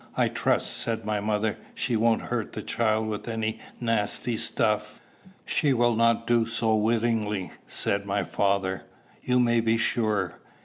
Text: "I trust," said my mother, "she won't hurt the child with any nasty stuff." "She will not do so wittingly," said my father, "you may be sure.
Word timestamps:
"I 0.17 0.29
trust," 0.29 0.77
said 0.77 1.05
my 1.05 1.19
mother, 1.19 1.59
"she 1.75 1.95
won't 1.95 2.23
hurt 2.23 2.53
the 2.53 2.63
child 2.63 3.07
with 3.07 3.27
any 3.27 3.59
nasty 3.79 4.35
stuff." 4.35 4.99
"She 5.45 5.73
will 5.73 5.95
not 5.95 6.25
do 6.25 6.47
so 6.47 6.75
wittingly," 6.75 7.51
said 7.67 8.07
my 8.07 8.23
father, 8.23 8.81
"you 9.21 9.39
may 9.39 9.61
be 9.61 9.77
sure. 9.77 10.39